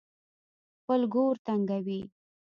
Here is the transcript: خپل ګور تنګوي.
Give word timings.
خپل 0.77 1.01
ګور 1.13 1.35
تنګوي. 1.45 2.01